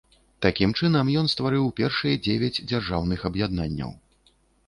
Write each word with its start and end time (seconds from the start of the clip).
Такім 0.43 0.71
чынам, 0.79 1.11
ён 1.21 1.27
стварыў 1.33 1.67
першыя 1.81 2.15
дзевяць 2.27 2.63
дзяржаўных 2.71 3.19
аб'яднанняў. 3.31 3.93